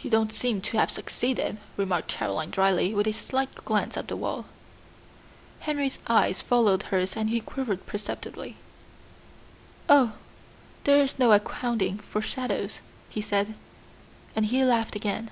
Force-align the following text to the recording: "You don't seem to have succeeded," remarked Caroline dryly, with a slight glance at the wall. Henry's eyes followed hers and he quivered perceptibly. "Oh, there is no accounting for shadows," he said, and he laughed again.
"You 0.00 0.08
don't 0.08 0.32
seem 0.32 0.62
to 0.62 0.78
have 0.78 0.90
succeeded," 0.90 1.58
remarked 1.76 2.08
Caroline 2.08 2.48
dryly, 2.48 2.94
with 2.94 3.06
a 3.06 3.12
slight 3.12 3.54
glance 3.56 3.94
at 3.94 4.08
the 4.08 4.16
wall. 4.16 4.46
Henry's 5.60 5.98
eyes 6.06 6.40
followed 6.40 6.84
hers 6.84 7.14
and 7.14 7.28
he 7.28 7.40
quivered 7.40 7.84
perceptibly. 7.84 8.56
"Oh, 9.86 10.14
there 10.84 11.02
is 11.04 11.18
no 11.18 11.30
accounting 11.32 11.98
for 11.98 12.22
shadows," 12.22 12.78
he 13.10 13.20
said, 13.20 13.52
and 14.34 14.46
he 14.46 14.64
laughed 14.64 14.96
again. 14.96 15.28